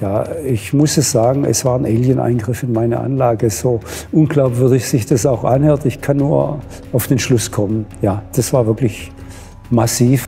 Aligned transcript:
Ja, 0.00 0.26
ich 0.46 0.72
muss 0.72 0.96
es 0.96 1.10
sagen, 1.10 1.44
es 1.44 1.66
war 1.66 1.78
ein 1.78 1.84
Alien-Eingriff 1.84 2.62
in 2.62 2.72
meine 2.72 3.00
Anlage. 3.00 3.50
So 3.50 3.80
unglaubwürdig 4.12 4.88
sich 4.88 5.04
das 5.04 5.26
auch 5.26 5.44
anhört, 5.44 5.84
ich 5.84 6.00
kann 6.00 6.16
nur 6.16 6.60
auf 6.94 7.06
den 7.06 7.18
Schluss 7.18 7.50
kommen. 7.50 7.84
Ja, 8.00 8.22
das 8.34 8.54
war 8.54 8.66
wirklich 8.66 9.12
massiv. 9.68 10.24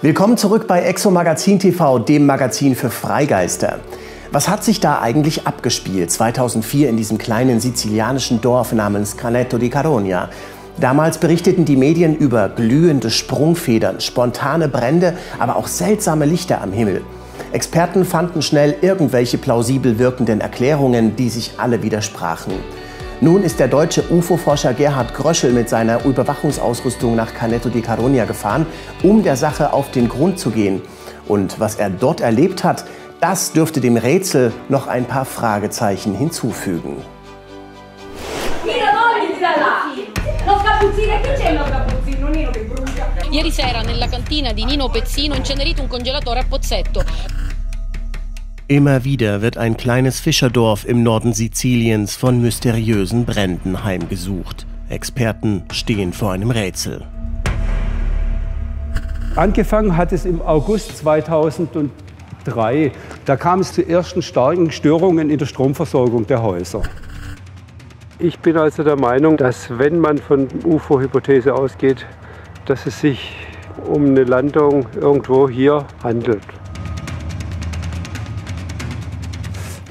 Willkommen 0.00 0.36
zurück 0.36 0.68
bei 0.68 0.82
Exo 0.82 1.10
Magazin 1.10 1.58
TV, 1.58 1.98
dem 1.98 2.24
Magazin 2.24 2.76
für 2.76 2.90
Freigeister. 2.90 3.80
Was 4.34 4.48
hat 4.48 4.64
sich 4.64 4.80
da 4.80 5.00
eigentlich 5.00 5.46
abgespielt 5.46 6.10
2004 6.10 6.88
in 6.88 6.96
diesem 6.96 7.18
kleinen 7.18 7.60
sizilianischen 7.60 8.40
Dorf 8.40 8.72
namens 8.72 9.16
Canetto 9.16 9.58
di 9.58 9.70
Caronia? 9.70 10.28
Damals 10.80 11.18
berichteten 11.18 11.64
die 11.64 11.76
Medien 11.76 12.16
über 12.16 12.48
glühende 12.48 13.10
Sprungfedern, 13.10 14.00
spontane 14.00 14.66
Brände, 14.66 15.16
aber 15.38 15.54
auch 15.54 15.68
seltsame 15.68 16.24
Lichter 16.24 16.60
am 16.62 16.72
Himmel. 16.72 17.02
Experten 17.52 18.04
fanden 18.04 18.42
schnell 18.42 18.74
irgendwelche 18.80 19.38
plausibel 19.38 20.00
wirkenden 20.00 20.40
Erklärungen, 20.40 21.14
die 21.14 21.30
sich 21.30 21.52
alle 21.58 21.84
widersprachen. 21.84 22.54
Nun 23.20 23.44
ist 23.44 23.60
der 23.60 23.68
deutsche 23.68 24.02
UFO-Forscher 24.10 24.74
Gerhard 24.74 25.14
Gröschel 25.14 25.52
mit 25.52 25.68
seiner 25.68 26.04
Überwachungsausrüstung 26.04 27.14
nach 27.14 27.32
Canetto 27.34 27.68
di 27.68 27.82
Caronia 27.82 28.24
gefahren, 28.24 28.66
um 29.04 29.22
der 29.22 29.36
Sache 29.36 29.72
auf 29.72 29.92
den 29.92 30.08
Grund 30.08 30.40
zu 30.40 30.50
gehen. 30.50 30.82
Und 31.28 31.60
was 31.60 31.76
er 31.76 31.88
dort 31.88 32.20
erlebt 32.20 32.64
hat, 32.64 32.84
das 33.24 33.52
dürfte 33.52 33.80
dem 33.80 33.96
Rätsel 33.96 34.52
noch 34.68 34.86
ein 34.86 35.06
paar 35.06 35.24
Fragezeichen 35.24 36.14
hinzufügen. 36.14 36.96
Ieri 43.30 43.50
sera 43.50 43.82
nella 43.82 44.08
cantina 44.08 44.52
di 44.52 44.66
Nino 44.66 44.90
Pezzino 44.90 45.34
incenerito 45.34 45.80
un 45.80 45.88
congelatore 45.88 46.40
a 46.40 46.44
Pozzetto. 46.44 47.02
Immer 48.66 49.04
wieder 49.04 49.40
wird 49.40 49.56
ein 49.56 49.78
kleines 49.78 50.20
Fischerdorf 50.20 50.84
im 50.84 51.02
Norden 51.02 51.32
Siziliens 51.32 52.16
von 52.16 52.42
mysteriösen 52.42 53.24
Bränden 53.24 53.84
heimgesucht. 53.84 54.66
Experten 54.90 55.64
stehen 55.72 56.12
vor 56.12 56.32
einem 56.32 56.50
Rätsel. 56.50 57.06
Angefangen 59.34 59.96
hat 59.96 60.12
es 60.12 60.26
im 60.26 60.42
August 60.42 60.98
2003. 60.98 62.92
Da 63.24 63.36
kam 63.36 63.60
es 63.60 63.72
zu 63.72 63.88
ersten 63.88 64.20
starken 64.20 64.70
Störungen 64.70 65.30
in 65.30 65.38
der 65.38 65.46
Stromversorgung 65.46 66.26
der 66.26 66.42
Häuser. 66.42 66.82
Ich 68.18 68.38
bin 68.38 68.58
also 68.58 68.82
der 68.82 68.96
Meinung, 68.96 69.38
dass 69.38 69.78
wenn 69.78 69.98
man 69.98 70.18
von 70.18 70.46
UFO-Hypothese 70.62 71.54
ausgeht, 71.54 72.04
dass 72.66 72.84
es 72.84 73.00
sich 73.00 73.34
um 73.90 74.04
eine 74.04 74.24
Landung 74.24 74.86
irgendwo 75.00 75.48
hier 75.48 75.86
handelt. 76.02 76.42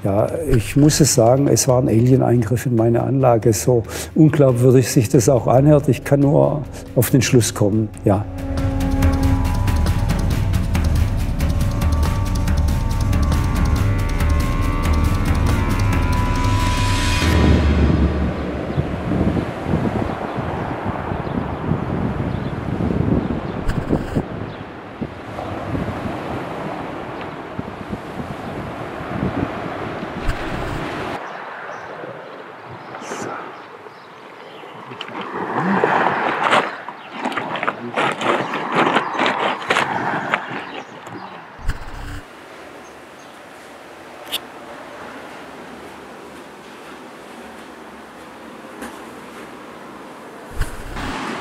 Ja, 0.03 0.29
ich 0.47 0.75
muss 0.75 0.99
es 0.99 1.15
sagen, 1.15 1.47
es 1.47 1.67
war 1.67 1.81
ein 1.81 1.87
Alien-Eingriff 1.87 2.67
in 2.67 2.75
meine 2.75 3.01
Anlage. 3.01 3.51
So 3.53 3.83
unglaubwürdig 4.13 4.91
sich 4.91 5.09
das 5.09 5.27
auch 5.27 5.47
anhört, 5.47 5.87
ich 5.87 6.03
kann 6.03 6.19
nur 6.19 6.63
auf 6.95 7.09
den 7.09 7.23
Schluss 7.23 7.55
kommen. 7.55 7.89
Ja. 8.05 8.25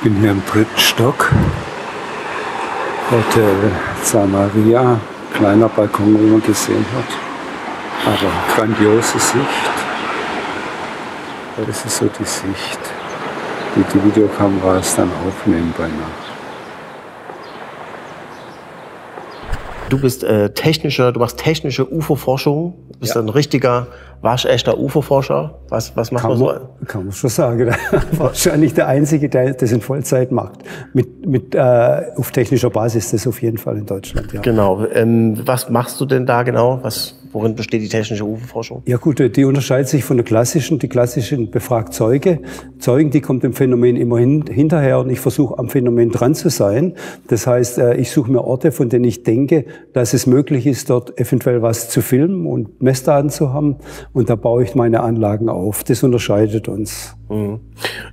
Bin 0.03 0.15
hier 0.17 0.31
im 0.31 0.43
dritten 0.51 0.77
Stock. 0.77 1.31
Hotel 3.09 3.71
San 4.03 4.31
Maria. 4.31 4.99
Kleiner 5.33 5.69
Balkon, 5.69 6.19
wie 6.19 6.29
man 6.29 6.43
gesehen 6.43 6.85
hat. 6.95 7.07
Aber 8.05 8.31
grandiose 8.53 9.17
Sicht. 9.17 9.73
Das 11.65 11.85
ist 11.85 11.97
so 11.97 12.05
die 12.19 12.25
Sicht, 12.25 12.79
die 13.75 13.83
die 13.93 14.03
Videokameras 14.03 14.95
dann 14.97 15.09
aufnehmen 15.25 15.73
bei 15.77 15.85
Nacht. 15.85 16.22
Du 19.93 19.99
bist 19.99 20.23
äh, 20.23 20.49
technischer, 20.49 21.11
du 21.11 21.19
machst 21.19 21.37
technische 21.37 21.87
UFO-Forschung, 21.87 22.73
bist 22.99 23.13
Ja. 23.13 23.21
ein 23.21 23.29
richtiger, 23.29 23.85
waschechter 24.23 24.79
UFO-Forscher. 24.79 25.53
Was, 25.69 25.95
was 25.95 26.11
macht 26.11 26.23
Kann 26.23 26.31
man 26.31 26.39
so? 26.39 26.51
kann 26.87 27.03
man 27.03 27.11
schon 27.13 27.29
sagen. 27.29 27.75
Wahrscheinlich 28.17 28.73
der 28.73 28.87
Einzige, 28.87 29.29
der 29.29 29.53
das 29.53 29.71
in 29.71 29.81
Vollzeit 29.81 30.31
macht. 30.31 30.61
Mit, 30.93 31.27
mit, 31.27 31.53
äh, 31.53 31.59
auf 32.15 32.31
technischer 32.31 32.71
Basis 32.71 33.11
das 33.11 33.27
auf 33.27 33.39
jeden 33.43 33.59
Fall 33.59 33.77
in 33.77 33.85
Deutschland. 33.85 34.33
Ja. 34.33 34.41
Genau. 34.41 34.83
Ähm, 34.91 35.37
was 35.45 35.69
machst 35.69 36.01
du 36.01 36.05
denn 36.07 36.25
da 36.25 36.41
genau? 36.41 36.79
Was, 36.81 37.13
worin 37.33 37.55
besteht 37.55 37.81
die 37.81 37.89
technische 37.89 38.23
UFO-Forschung? 38.23 38.83
Ja 38.85 38.97
gut, 38.97 39.19
die 39.35 39.43
unterscheidet 39.43 39.89
sich 39.89 40.03
von 40.03 40.17
der 40.17 40.25
klassischen. 40.25 40.79
Die 40.79 40.87
klassischen 40.87 41.51
befragt 41.51 41.93
Zeuge. 41.93 42.39
Zeugen, 42.79 43.11
die 43.11 43.21
kommt 43.21 43.43
dem 43.43 43.53
Phänomen 43.53 43.95
immer 43.95 44.19
hin, 44.19 44.45
hinterher 44.49 44.99
und 44.99 45.09
ich 45.09 45.19
versuche 45.19 45.57
am 45.57 45.69
Phänomen 45.69 46.09
dran 46.11 46.35
zu 46.35 46.49
sein. 46.49 46.93
Das 47.27 47.47
heißt, 47.47 47.79
äh, 47.79 47.95
ich 47.95 48.11
suche 48.11 48.31
mir 48.31 48.43
Orte, 48.43 48.71
von 48.71 48.89
denen 48.89 49.05
ich 49.05 49.23
denke, 49.23 49.65
dass 49.93 50.13
es 50.13 50.27
möglich 50.27 50.67
ist, 50.67 50.89
dort 50.89 51.19
eventuell 51.19 51.61
was 51.61 51.89
zu 51.89 52.01
filmen 52.01 52.45
und 52.45 52.81
Messdaten 52.81 53.29
zu 53.29 53.53
haben. 53.53 53.77
Und 54.13 54.29
da 54.29 54.35
baue 54.35 54.63
ich 54.63 54.75
meine 54.75 55.01
Anlagen 55.01 55.49
auf. 55.49 55.83
Das 55.83 56.03
unterscheidet 56.03 56.67
uns. 56.67 57.15
Mhm. 57.29 57.59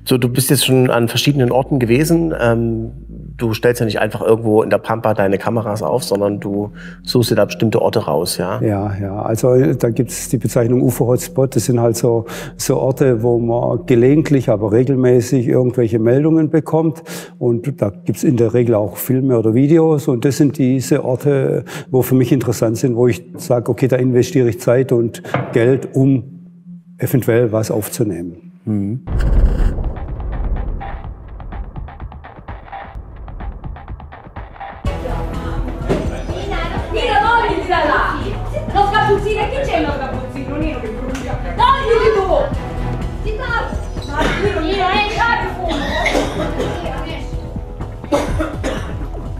So, 0.04 0.18
du 0.18 0.28
bist 0.28 0.50
jetzt 0.50 0.64
schon 0.64 0.90
an 0.90 1.08
verschiedenen 1.08 1.52
Orten 1.52 1.78
gewesen. 1.78 2.34
Ähm, 2.40 2.92
du 3.40 3.54
stellst 3.54 3.80
ja 3.80 3.86
nicht 3.86 4.00
einfach 4.00 4.20
irgendwo 4.20 4.62
in 4.62 4.70
der 4.70 4.78
Pampa 4.78 5.14
deine 5.14 5.38
Kameras 5.38 5.82
auf, 5.82 6.04
sondern 6.04 6.40
du 6.40 6.70
suchst 7.02 7.30
dir 7.30 7.36
da 7.36 7.44
bestimmte 7.46 7.80
Orte 7.80 8.00
raus, 8.00 8.36
ja? 8.36 8.60
Ja, 8.60 8.94
ja. 9.00 9.22
Also 9.22 9.74
da 9.74 9.90
gibt 9.90 10.10
es 10.10 10.28
die 10.28 10.38
Bezeichnung 10.38 10.82
UFO-Hotspot. 10.82 11.56
Das 11.56 11.64
sind 11.64 11.80
halt 11.80 11.96
so, 11.96 12.26
so 12.56 12.78
Orte, 12.78 13.22
wo 13.22 13.38
man 13.38 13.86
gelegentlich, 13.86 14.48
aber 14.48 14.72
regelmäßig 14.72 15.48
irgendwelche 15.48 15.98
Meldungen 15.98 16.50
bekommt. 16.50 17.02
Und 17.38 17.80
da 17.80 17.90
gibt 17.90 18.18
es 18.18 18.24
in 18.24 18.36
der 18.36 18.54
Regel 18.54 18.74
auch 18.74 18.96
Filme 18.96 19.38
oder 19.38 19.54
Videos. 19.54 20.06
Und 20.08 20.24
das 20.24 20.36
sind 20.36 20.58
diese 20.58 21.04
Orte, 21.04 21.64
wo 21.90 22.02
für 22.02 22.14
mich 22.14 22.32
interessant 22.32 22.76
sind, 22.76 22.96
wo 22.96 23.08
ich 23.08 23.24
sage, 23.36 23.70
okay, 23.70 23.88
da 23.88 23.96
investiere 23.96 24.48
ich 24.50 24.60
Zeit 24.60 24.92
und 24.92 25.22
Geld, 25.52 25.88
um 25.94 26.24
eventuell 26.98 27.50
was 27.52 27.70
aufzunehmen. 27.70 28.50
Nino, 28.64 28.98
Cappuccino, 39.10 39.48
che 39.48 39.60
c'è 39.62 39.80
lo 39.80 39.98
cappuccino 39.98 40.56
nero 40.56 40.80
che 40.80 40.88
brucia? 40.90 41.36
Toglili 41.56 42.12
tu! 42.14 42.44
Ti 43.24 43.36
tolgo! 43.36 43.74
Ma 44.06 44.20
eh, 44.20 44.24
il 44.46 44.64
nero 44.66 44.86
è 44.86 45.02
il 45.02 45.50
fumo! 45.56 45.74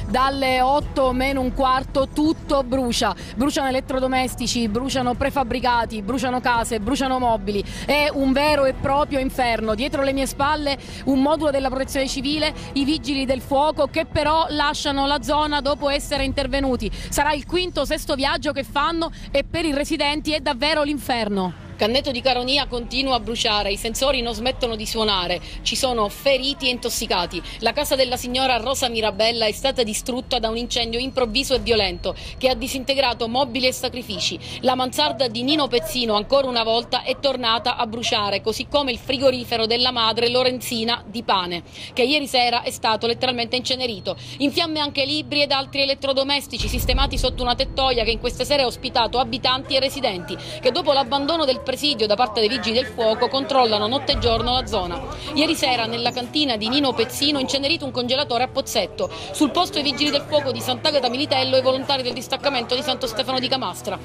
Dalle 0.07 0.61
8 0.61 0.80
meno 1.13 1.41
un 1.41 1.55
quarto 1.55 2.09
tutto 2.13 2.63
brucia. 2.63 3.15
Bruciano 3.35 3.69
elettrodomestici, 3.69 4.69
bruciano 4.69 5.15
prefabbricati, 5.15 6.03
bruciano 6.03 6.41
case, 6.41 6.79
bruciano 6.81 7.19
mobili. 7.19 7.65
È 7.85 8.09
un 8.13 8.33
vero 8.33 8.67
e 8.67 8.75
proprio 8.75 9.19
inferno. 9.19 9.75
Dietro 9.75 10.03
le 10.03 10.13
mie 10.13 10.27
spalle 10.27 10.79
un 11.07 11.21
modulo 11.23 11.51
della 11.51 11.69
protezione 11.69 12.07
civile, 12.07 12.53
i 12.75 12.85
vigili 12.85 13.25
del 13.25 13.41
fuoco 13.41 13.87
che 13.87 14.05
però 14.05 14.47
lasciano 14.51 15.07
la 15.07 15.23
zona 15.23 15.61
dopo 15.61 15.89
essere 15.89 16.25
intervenuti. 16.25 16.91
Sarà 16.93 17.33
il 17.33 17.47
quinto 17.47 17.81
o 17.81 17.85
sesto 17.85 18.15
viaggio 18.15 18.53
che 18.53 18.65
fanno 18.65 19.11
e 19.31 19.45
per 19.45 19.65
i 19.65 19.73
residenti 19.73 20.33
è 20.33 20.41
davvero 20.41 20.83
l'inferno. 20.83 21.69
Cannetto 21.81 22.11
di 22.11 22.21
Caronia 22.21 22.67
continua 22.67 23.15
a 23.15 23.21
bruciare, 23.21 23.73
i 23.73 23.79
sensori 23.79 24.21
non 24.21 24.35
smettono 24.35 24.77
di 24.77 24.85
suonare, 24.85 25.41
ci 25.63 25.77
sono 25.77 26.11
feriti 26.11 26.67
e 26.67 26.73
intossicati. 26.73 27.41
La 27.61 27.73
casa 27.73 27.97
della 27.97 28.19
signora 28.19 28.59
Rosa 28.59 28.91
Mirabella 28.91 29.47
è 29.47 29.53
stata 29.53 29.83
distrutta 29.83 30.39
da 30.39 30.51
un 30.51 30.59
incendio 30.59 30.99
improvviso 30.99 31.55
e 31.55 31.61
violento 31.61 32.15
che 32.37 32.51
ha 32.51 32.55
disintegrato 32.55 33.29
mobili 33.29 33.67
e 33.67 33.73
sacrifici. 33.73 34.39
La 34.61 34.75
mansarda 34.75 35.27
di 35.29 35.43
Nino 35.43 35.69
Pezzino 35.69 36.17
ancora 36.17 36.49
una 36.49 36.65
volta 36.65 37.03
è 37.03 37.19
tornata 37.19 37.77
a 37.77 37.87
bruciare, 37.87 38.43
così 38.43 38.69
come 38.69 38.93
il 38.93 38.99
frigorifero 38.99 39.65
della 39.65 39.91
madre 39.91 40.29
Lorenzina 40.29 41.03
di 41.07 41.23
Pane, 41.23 41.63
che 41.95 42.03
ieri 42.03 42.27
sera 42.27 42.61
è 42.61 42.71
stato 42.71 43.07
letteralmente 43.07 43.57
incenerito. 43.57 44.19
In 44.41 44.53
fiamme 44.53 44.81
anche 44.81 45.07
libri 45.07 45.41
ed 45.41 45.51
altri 45.51 45.81
elettrodomestici 45.81 46.69
sistemati 46.69 47.17
sotto 47.17 47.43
una 47.43 47.55
tettoia 47.55 48.05
che 48.05 48.11
in 48.11 48.21
queste 48.21 48.45
sere 48.45 48.65
ha 48.65 48.67
ospitato 48.67 49.17
abitanti 49.17 49.77
e 49.77 49.81
residenti 49.81 50.37
che 50.61 50.73
dopo 50.73 50.93
l'abbandono 50.93 51.47
del 51.47 51.63
presidio 51.71 52.09
da 52.09 52.17
parte 52.17 52.41
dei 52.41 52.49
vigili 52.49 52.75
del 52.75 52.87
fuoco 52.87 53.29
controllano 53.29 53.87
notte 53.87 54.13
e 54.13 54.19
giorno 54.19 54.55
la 54.55 54.67
zona. 54.67 55.01
Ieri 55.35 55.55
sera 55.55 55.87
nella 55.87 56.11
cantina 56.11 56.57
di 56.57 56.69
Nino 56.69 56.93
Pezzino 56.93 57.39
incenerito 57.39 57.85
un 57.85 57.93
congelatore 57.93 58.43
a 58.43 58.49
Pozzetto. 58.49 59.09
Sul 59.31 59.53
posto 59.53 59.79
i 59.79 59.83
vigili 59.83 60.11
del 60.11 60.25
fuoco 60.27 60.51
di 60.51 60.61
Sant'Agata 60.61 61.09
Militello 61.09 61.55
e 61.55 61.61
i 61.61 61.63
volontari 61.63 62.03
del 62.03 62.13
distaccamento 62.13 62.75
di 62.75 62.83
Santo 62.83 63.07
Stefano 63.07 63.39
di 63.39 63.47
Camastra. 63.47 63.97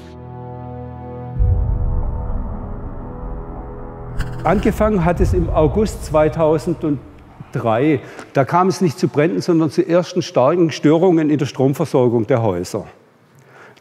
Angefangen 4.44 5.04
hat 5.04 5.18
es 5.18 5.32
im 5.32 5.50
August 5.50 6.04
2003. 6.04 8.00
Da 8.32 8.44
kam 8.44 8.68
es 8.68 8.80
nicht 8.80 8.96
zu 8.96 9.08
Bränden, 9.08 9.40
sondern 9.40 9.70
zu 9.70 9.82
ersten 9.84 10.22
starken 10.22 10.70
Störungen 10.70 11.30
in 11.30 11.38
der 11.38 11.46
Stromversorgung 11.46 12.28
der 12.28 12.42
Häuser, 12.42 12.86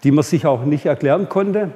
die 0.03 0.09
man 0.09 0.23
sich 0.23 0.47
auch 0.47 0.63
nicht 0.65 0.87
erklären 0.87 1.29
konnte. 1.29 1.71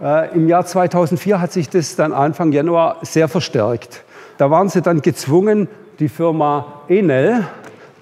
Äh, 0.00 0.34
Im 0.34 0.48
Jahr 0.48 0.64
2004 0.64 1.40
hat 1.40 1.52
sich 1.52 1.68
das 1.68 1.96
dann 1.96 2.12
Anfang 2.12 2.52
Januar 2.52 2.98
sehr 3.02 3.28
verstärkt. 3.28 4.04
Da 4.38 4.50
waren 4.50 4.68
sie 4.68 4.82
dann 4.82 5.02
gezwungen, 5.02 5.68
die 5.98 6.08
Firma 6.08 6.82
Enel, 6.88 7.46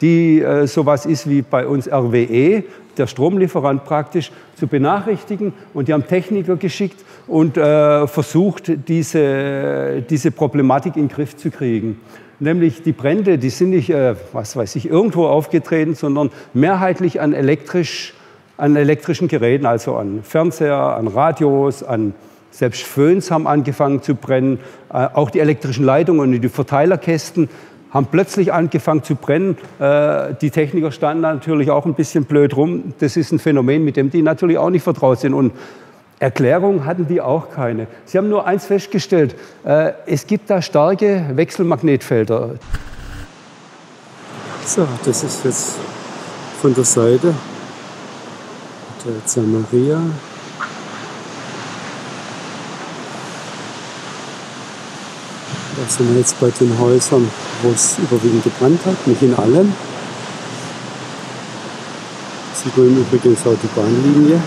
die 0.00 0.40
äh, 0.40 0.66
sowas 0.66 1.04
ist 1.04 1.28
wie 1.28 1.42
bei 1.42 1.66
uns 1.66 1.88
RWE, 1.88 2.64
der 2.96 3.06
Stromlieferant 3.06 3.84
praktisch, 3.84 4.32
zu 4.56 4.66
benachrichtigen. 4.66 5.52
Und 5.75 5.88
die 5.88 5.92
haben 5.92 6.06
Techniker 6.06 6.56
geschickt 6.56 7.04
und 7.26 7.56
äh, 7.56 8.06
versucht, 8.06 8.72
diese, 8.88 10.02
diese 10.08 10.31
Problematik 10.31 10.96
in 10.96 11.08
den 11.08 11.14
Griff 11.14 11.37
zu 11.37 11.50
kriegen. 11.50 12.00
Nämlich 12.38 12.82
die 12.82 12.92
Brände, 12.92 13.37
die 13.37 13.50
sind 13.50 13.70
nicht, 13.70 13.92
was 14.32 14.56
weiß 14.56 14.76
ich, 14.76 14.88
irgendwo 14.88 15.26
aufgetreten, 15.26 15.94
sondern 15.94 16.31
mehrheitlich 16.54 17.20
an, 17.20 17.34
elektrisch, 17.34 18.14
an 18.61 18.77
elektrischen 18.77 19.27
Geräten, 19.27 19.67
also 19.67 19.97
an 19.97 20.21
Fernseher, 20.23 20.97
an 20.97 21.09
Radios, 21.09 21.83
an 21.83 22.15
selbst 22.51 22.83
Föhns 22.83 23.31
haben 23.31 23.47
angefangen 23.47 24.03
zu 24.03 24.15
brennen, 24.15 24.59
äh, 24.93 25.07
auch 25.15 25.31
die 25.31 25.41
elektrischen 25.41 25.85
Leitungen 25.85 26.35
und 26.35 26.41
die 26.41 26.49
Verteilerkästen 26.49 27.49
haben 27.91 28.07
plötzlich 28.11 28.53
angefangen 28.53 29.03
zu 29.03 29.15
brennen. 29.15 29.57
Äh, 29.79 30.35
die 30.41 30.51
Techniker 30.51 30.93
standen 30.93 31.23
natürlich 31.23 31.71
auch 31.71 31.87
ein 31.87 31.95
bisschen 31.95 32.25
blöd 32.25 32.57
rum. 32.57 32.95
Das 32.99 33.17
ist 33.17 33.33
ein 33.33 33.39
Phänomen, 33.39 33.85
mit 33.85 33.97
dem 33.97 34.11
die 34.11 34.23
natürlich 34.23 34.59
auch 34.59 34.71
nicht 34.71 34.83
vertraut 34.83 35.21
sind. 35.21 35.33
Und 35.33 35.53
Erklärung 36.19 36.85
hatten 36.85 37.07
die 37.07 37.21
auch 37.21 37.51
keine. 37.51 37.87
Sie 38.05 38.19
haben 38.19 38.29
nur 38.29 38.47
eins 38.47 38.67
festgestellt, 38.67 39.35
äh, 39.65 39.93
es 40.07 40.27
gibt 40.27 40.51
da 40.51 40.61
starke 40.61 41.31
Wechselmagnetfelder. 41.35 42.57
So, 44.67 44.87
das 45.05 45.25
ist 45.25 45.45
jetzt 45.45 45.79
von 46.61 46.75
der 46.75 46.85
Seite 46.85 47.33
der 49.05 49.25
Zamaria. 49.25 50.00
Da 55.76 55.88
sind 55.88 56.11
wir 56.11 56.19
jetzt 56.19 56.38
bei 56.41 56.50
den 56.50 56.79
Häusern, 56.79 57.29
wo 57.62 57.70
es 57.70 57.99
überwiegend 57.99 58.44
gebrannt 58.44 58.81
hat, 58.85 59.06
nicht 59.06 59.23
in 59.23 59.35
allen. 59.35 59.73
Sieht 62.52 62.76
man 62.76 62.97
übrigens 62.97 63.41
auch 63.47 63.56
die 63.62 63.69
Bahnlinie. 63.75 64.41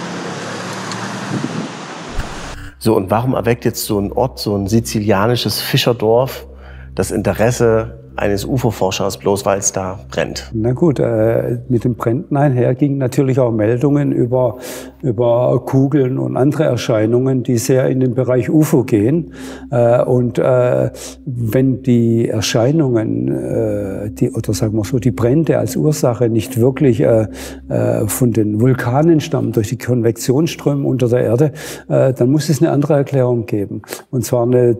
So, 2.77 2.95
und 2.95 3.09
warum 3.09 3.33
erweckt 3.33 3.65
jetzt 3.65 3.85
so 3.85 3.99
ein 3.99 4.11
Ort, 4.11 4.39
so 4.39 4.55
ein 4.55 4.67
sizilianisches 4.67 5.61
Fischerdorf, 5.61 6.45
das 6.93 7.11
Interesse 7.11 8.02
eines 8.15 8.45
UFO-Forschers, 8.45 9.17
bloß 9.17 9.45
weil 9.45 9.59
es 9.59 9.71
da 9.71 9.99
brennt? 10.11 10.51
Na 10.53 10.73
gut, 10.73 10.99
äh, 10.99 11.59
mit 11.69 11.83
den 11.83 11.95
Bränden 11.95 12.37
einher 12.37 12.75
gingen 12.75 12.97
natürlich 12.97 13.39
auch 13.39 13.51
Meldungen 13.51 14.11
über, 14.11 14.57
über 15.01 15.61
Kugeln 15.65 16.19
und 16.19 16.37
andere 16.37 16.65
Erscheinungen, 16.65 17.43
die 17.43 17.57
sehr 17.57 17.87
in 17.89 17.99
den 17.99 18.13
Bereich 18.13 18.49
UFO 18.49 18.83
gehen. 18.83 19.33
Äh, 19.71 20.03
und 20.03 20.37
äh, 20.37 20.91
wenn 21.25 21.81
die 21.81 22.27
Erscheinungen, 22.29 23.27
äh, 23.29 24.11
die, 24.11 24.31
oder 24.31 24.53
sagen 24.53 24.77
wir 24.77 24.83
so, 24.83 24.99
die 24.99 25.11
Brände 25.11 25.57
als 25.57 25.75
Ursache 25.75 26.29
nicht 26.29 26.59
wirklich 26.59 27.01
äh, 27.01 27.27
äh, 27.69 28.07
von 28.07 28.31
den 28.31 28.61
Vulkanen 28.61 29.19
stammen, 29.19 29.51
durch 29.51 29.69
die 29.69 29.77
Konvektionsströme 29.77 30.87
unter 30.87 31.07
der 31.07 31.21
Erde, 31.21 31.51
dann 31.87 32.31
muss 32.31 32.49
es 32.49 32.61
eine 32.61 32.71
andere 32.71 32.93
Erklärung 32.93 33.45
geben. 33.45 33.81
Und 34.09 34.23
zwar 34.25 34.43
eine 34.43 34.77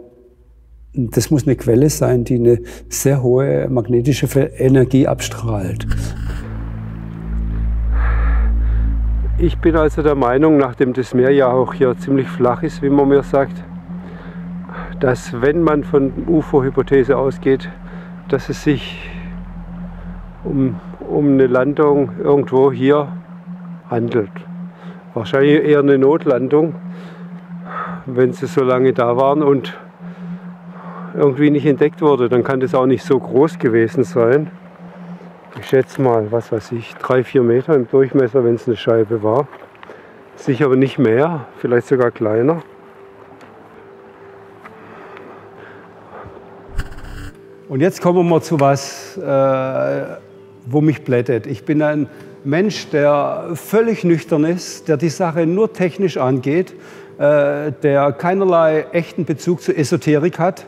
das 0.93 1.31
muss 1.31 1.47
eine 1.47 1.55
Quelle 1.55 1.89
sein, 1.89 2.23
die 2.23 2.35
eine 2.35 2.59
sehr 2.87 3.23
hohe 3.23 3.67
magnetische 3.69 4.27
Energie 4.57 5.07
abstrahlt. 5.07 5.87
Ich 9.39 9.57
bin 9.57 9.75
also 9.75 10.03
der 10.03 10.15
Meinung, 10.15 10.57
nachdem 10.57 10.93
das 10.93 11.13
Meer 11.13 11.31
ja 11.31 11.47
auch 11.47 11.73
hier 11.73 11.97
ziemlich 11.97 12.27
flach 12.27 12.61
ist, 12.61 12.83
wie 12.83 12.89
man 12.89 13.09
mir 13.09 13.23
sagt, 13.23 13.63
dass 14.99 15.41
wenn 15.41 15.63
man 15.63 15.83
von 15.83 16.13
UFO-Hypothese 16.27 17.17
ausgeht, 17.17 17.67
dass 18.29 18.49
es 18.49 18.63
sich 18.63 19.09
um, 20.43 20.79
um 21.09 21.33
eine 21.33 21.47
Landung 21.47 22.11
irgendwo 22.23 22.71
hier 22.71 23.07
handelt. 23.89 24.31
Wahrscheinlich 25.15 25.63
eher 25.63 25.79
eine 25.79 25.97
Notlandung, 25.97 26.75
wenn 28.05 28.33
sie 28.33 28.45
so 28.45 28.63
lange 28.63 28.93
da 28.93 29.17
waren 29.17 29.41
und 29.41 29.73
irgendwie 31.15 31.49
nicht 31.49 31.65
entdeckt 31.65 32.01
wurde, 32.01 32.29
dann 32.29 32.43
kann 32.43 32.59
das 32.59 32.73
auch 32.73 32.85
nicht 32.85 33.03
so 33.03 33.19
groß 33.19 33.59
gewesen 33.59 34.03
sein. 34.03 34.49
Ich 35.59 35.67
schätze 35.67 36.01
mal, 36.01 36.31
was 36.31 36.51
weiß 36.51 36.71
ich, 36.71 36.95
drei, 36.95 37.23
vier 37.23 37.43
Meter 37.43 37.75
im 37.75 37.87
Durchmesser, 37.87 38.43
wenn 38.43 38.55
es 38.55 38.67
eine 38.67 38.75
Scheibe 38.75 39.21
war. 39.21 39.47
Sicher 40.35 40.65
aber 40.65 40.75
nicht 40.75 40.97
mehr, 40.97 41.45
vielleicht 41.57 41.87
sogar 41.87 42.09
kleiner. 42.09 42.63
Und 47.69 47.81
jetzt 47.81 48.01
kommen 48.01 48.19
wir 48.19 48.23
mal 48.23 48.41
zu 48.41 48.59
was, 48.59 49.17
äh, 49.17 50.17
wo 50.65 50.81
mich 50.81 51.03
blättet. 51.03 51.45
Ich 51.45 51.65
bin 51.65 51.81
ein 51.81 52.07
Mensch, 52.43 52.89
der 52.89 53.51
völlig 53.53 54.03
nüchtern 54.03 54.43
ist, 54.43 54.87
der 54.87 54.97
die 54.97 55.09
Sache 55.09 55.45
nur 55.45 55.71
technisch 55.71 56.17
angeht, 56.17 56.73
äh, 57.19 57.71
der 57.83 58.11
keinerlei 58.13 58.87
echten 58.91 59.25
Bezug 59.25 59.61
zur 59.61 59.77
Esoterik 59.77 60.39
hat 60.39 60.65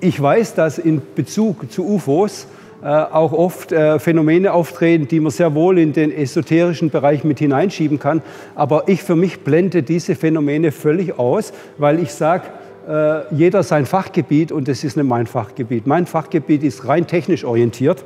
ich 0.00 0.20
weiß, 0.20 0.54
dass 0.54 0.78
in 0.78 1.02
Bezug 1.14 1.70
zu 1.70 1.86
UFOs 1.86 2.46
äh, 2.82 2.86
auch 2.86 3.32
oft 3.32 3.72
äh, 3.72 3.98
Phänomene 3.98 4.52
auftreten, 4.52 5.06
die 5.06 5.20
man 5.20 5.30
sehr 5.30 5.54
wohl 5.54 5.78
in 5.78 5.92
den 5.92 6.10
esoterischen 6.10 6.90
Bereich 6.90 7.24
mit 7.24 7.38
hineinschieben 7.38 7.98
kann. 7.98 8.22
Aber 8.54 8.88
ich 8.88 9.02
für 9.02 9.16
mich 9.16 9.40
blende 9.40 9.82
diese 9.82 10.14
Phänomene 10.14 10.72
völlig 10.72 11.18
aus, 11.18 11.52
weil 11.76 11.98
ich 11.98 12.12
sage, 12.12 12.44
äh, 12.88 13.34
jeder 13.34 13.62
sein 13.62 13.84
Fachgebiet 13.84 14.50
und 14.50 14.68
das 14.68 14.82
ist 14.82 14.96
nicht 14.96 15.06
mein 15.06 15.26
Fachgebiet. 15.26 15.86
Mein 15.86 16.06
Fachgebiet 16.06 16.62
ist 16.62 16.88
rein 16.88 17.06
technisch 17.06 17.44
orientiert. 17.44 18.04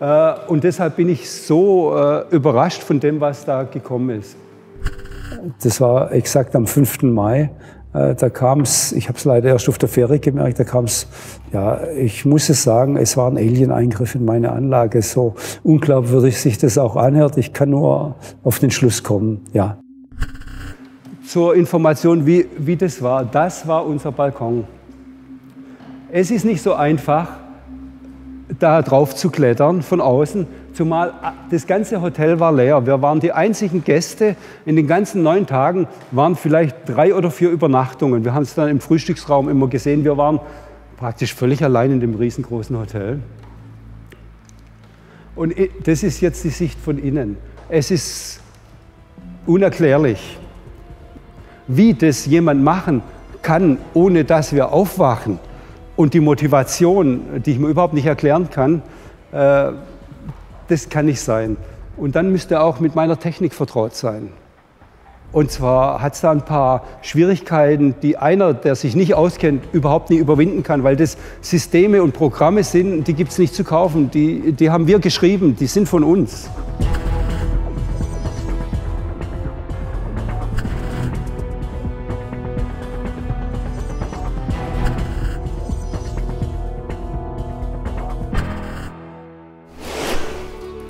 Äh, 0.00 0.34
und 0.46 0.62
deshalb 0.62 0.96
bin 0.96 1.08
ich 1.08 1.28
so 1.28 1.96
äh, 1.96 2.24
überrascht 2.30 2.82
von 2.82 3.00
dem, 3.00 3.20
was 3.20 3.44
da 3.44 3.64
gekommen 3.64 4.20
ist. 4.20 4.36
Das 5.62 5.80
war 5.80 6.12
exakt 6.12 6.54
am 6.54 6.66
5. 6.66 7.02
Mai 7.02 7.50
da 7.94 8.28
kam 8.28 8.62
es, 8.62 8.90
ich 8.90 9.08
habe 9.08 9.16
es 9.16 9.24
leider 9.24 9.50
erst 9.50 9.68
auf 9.68 9.78
der 9.78 9.88
Fähre 9.88 10.18
gemerkt, 10.18 10.58
da 10.58 10.64
kam 10.64 10.86
es, 10.86 11.06
ja, 11.52 11.86
ich 11.96 12.24
muss 12.24 12.48
es 12.48 12.64
sagen, 12.64 12.96
es 12.96 13.16
war 13.16 13.30
ein 13.30 13.36
Alien-Eingriff 13.36 14.16
in 14.16 14.24
meine 14.24 14.50
Anlage. 14.50 15.00
So 15.00 15.36
unglaubwürdig 15.62 16.40
sich 16.40 16.58
das 16.58 16.76
auch 16.76 16.96
anhört, 16.96 17.36
ich 17.36 17.52
kann 17.52 17.70
nur 17.70 18.16
auf 18.42 18.58
den 18.58 18.72
Schluss 18.72 19.04
kommen, 19.04 19.42
ja. 19.52 19.78
Zur 21.24 21.54
Information, 21.54 22.26
wie, 22.26 22.46
wie 22.58 22.74
das 22.74 23.00
war. 23.00 23.24
Das 23.24 23.66
war 23.68 23.86
unser 23.86 24.10
Balkon. 24.10 24.64
Es 26.10 26.32
ist 26.32 26.44
nicht 26.44 26.62
so 26.62 26.74
einfach, 26.74 27.28
da 28.58 28.82
drauf 28.82 29.14
zu 29.14 29.30
klettern 29.30 29.82
von 29.82 30.00
außen, 30.00 30.48
zumal 30.74 31.14
das 31.50 31.66
ganze 31.66 32.00
Hotel 32.02 32.40
war 32.40 32.52
leer. 32.52 32.84
Wir 32.86 33.00
waren 33.00 33.20
die 33.20 33.32
einzigen 33.32 33.82
Gäste. 33.84 34.36
In 34.66 34.76
den 34.76 34.86
ganzen 34.86 35.22
neun 35.22 35.46
Tagen 35.46 35.86
waren 36.10 36.36
vielleicht 36.36 36.76
drei 36.86 37.14
oder 37.14 37.30
vier 37.30 37.50
Übernachtungen. 37.50 38.24
Wir 38.24 38.34
haben 38.34 38.42
es 38.42 38.54
dann 38.54 38.68
im 38.68 38.80
Frühstücksraum 38.80 39.48
immer 39.48 39.68
gesehen. 39.68 40.04
Wir 40.04 40.16
waren 40.16 40.40
praktisch 40.96 41.34
völlig 41.34 41.62
allein 41.64 41.92
in 41.92 42.00
dem 42.00 42.14
riesengroßen 42.14 42.78
Hotel. 42.78 43.20
Und 45.36 45.54
das 45.84 46.02
ist 46.02 46.20
jetzt 46.20 46.44
die 46.44 46.50
Sicht 46.50 46.78
von 46.78 46.98
innen. 46.98 47.36
Es 47.68 47.90
ist 47.90 48.40
unerklärlich, 49.46 50.38
wie 51.66 51.94
das 51.94 52.26
jemand 52.26 52.62
machen 52.62 53.02
kann, 53.42 53.78
ohne 53.94 54.24
dass 54.24 54.52
wir 54.52 54.72
aufwachen 54.72 55.38
und 55.96 56.14
die 56.14 56.20
Motivation, 56.20 57.42
die 57.44 57.52
ich 57.52 57.58
mir 57.58 57.68
überhaupt 57.68 57.94
nicht 57.94 58.06
erklären 58.06 58.48
kann, 58.50 58.82
äh, 59.32 59.72
das 60.68 60.88
kann 60.88 61.06
nicht 61.06 61.20
sein. 61.20 61.56
Und 61.96 62.16
dann 62.16 62.32
müsste 62.32 62.54
er 62.54 62.64
auch 62.64 62.80
mit 62.80 62.94
meiner 62.94 63.18
Technik 63.18 63.54
vertraut 63.54 63.94
sein. 63.94 64.30
Und 65.34 65.50
zwar 65.50 66.00
hat 66.00 66.14
es 66.14 66.20
da 66.20 66.30
ein 66.30 66.44
paar 66.44 66.84
Schwierigkeiten, 67.02 67.96
die 68.02 68.16
einer, 68.16 68.54
der 68.54 68.76
sich 68.76 68.94
nicht 68.94 69.14
auskennt, 69.14 69.64
überhaupt 69.72 70.10
nicht 70.10 70.20
überwinden 70.20 70.62
kann, 70.62 70.84
weil 70.84 70.94
das 70.94 71.16
Systeme 71.40 72.04
und 72.04 72.12
Programme 72.12 72.62
sind, 72.62 73.08
die 73.08 73.14
gibt 73.14 73.32
es 73.32 73.38
nicht 73.38 73.52
zu 73.52 73.64
kaufen. 73.64 74.12
Die, 74.12 74.52
die 74.52 74.70
haben 74.70 74.86
wir 74.86 75.00
geschrieben, 75.00 75.56
die 75.56 75.66
sind 75.66 75.88
von 75.88 76.04
uns. 76.04 76.48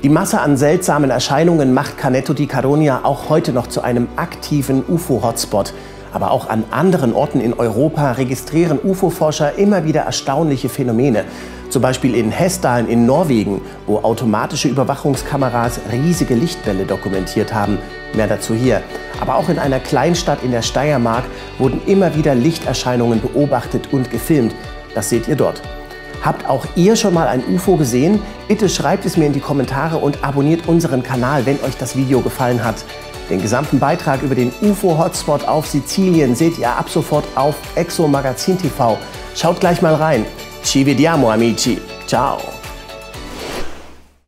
Die 0.04 0.11
Masse 0.11 0.42
an 0.42 0.58
seltsamen 0.58 1.08
Erscheinungen 1.08 1.73
macht 1.73 1.96
Canetto 1.96 2.34
di 2.34 2.46
Caronia 2.46 3.00
auch 3.04 3.30
heute 3.30 3.54
noch 3.54 3.68
zu 3.68 3.80
einem 3.80 4.06
aktiven 4.16 4.84
UFO-Hotspot. 4.87 5.73
Aber 6.12 6.30
auch 6.30 6.50
an 6.50 6.62
anderen 6.70 7.14
Orten 7.14 7.40
in 7.40 7.54
Europa 7.54 8.12
registrieren 8.12 8.78
UFO-Forscher 8.84 9.56
immer 9.56 9.87
wieder 9.87 10.02
erstaunliche 10.02 10.68
Phänomene. 10.68 11.25
Zum 11.70 11.80
Beispiel 11.80 12.14
in 12.16 12.30
Hessdalen 12.30 12.87
in 12.87 13.06
Norwegen, 13.06 13.62
wo 13.87 14.00
automatische 14.00 14.68
Überwachungskameras 14.68 15.80
riesige 15.90 16.34
Lichtbälle 16.34 16.84
dokumentiert 16.84 17.54
haben. 17.54 17.78
Mehr 18.12 18.26
dazu 18.26 18.52
hier. 18.52 18.82
Aber 19.23 19.37
auch 19.37 19.49
in 19.49 19.58
einer 19.58 19.80
Kleinstadt 19.80 20.42
in 20.42 20.50
der 20.50 20.61
Steiermark 20.61 21.25
wurden 21.56 21.80
immer 21.87 22.14
wieder 22.14 22.34
Lichterscheinungen 22.34 23.23
beobachtet 23.23 23.88
und 23.90 24.11
gefilmt. 24.11 24.54
Das 24.94 25.08
seht 25.08 25.28
ihr 25.28 25.37
dort. 25.37 25.62
Habt 26.24 26.48
auch 26.48 26.64
ihr 26.74 26.96
schon 26.96 27.12
mal 27.12 27.28
ein 27.28 27.44
UFO 27.54 27.76
gesehen? 27.76 28.18
Bitte 28.48 28.70
schreibt 28.70 29.04
es 29.04 29.18
mir 29.18 29.26
in 29.26 29.34
die 29.34 29.40
Kommentare 29.40 29.98
und 29.98 30.24
abonniert 30.24 30.66
unseren 30.66 31.02
Kanal, 31.02 31.44
wenn 31.44 31.62
euch 31.62 31.76
das 31.76 31.96
Video 31.96 32.22
gefallen 32.22 32.64
hat. 32.64 32.76
Den 33.28 33.42
gesamten 33.42 33.78
Beitrag 33.78 34.22
über 34.22 34.34
den 34.34 34.50
UFO-Hotspot 34.62 35.46
auf 35.46 35.66
Sizilien 35.66 36.34
seht 36.34 36.58
ihr 36.58 36.70
ab 36.70 36.88
sofort 36.88 37.24
auf 37.34 37.56
Exo 37.74 38.08
Magazin 38.08 38.56
TV. 38.56 38.98
Schaut 39.34 39.60
gleich 39.60 39.82
mal 39.82 39.94
rein. 39.94 40.24
Ci 40.62 40.86
vediamo 40.86 41.30
amici. 41.30 41.78
Ciao. 42.06 42.53